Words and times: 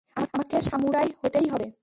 আমাকে 0.33 0.61
সামুরাই 0.61 1.09
হতেই 1.21 1.47
হবে। 1.49 1.71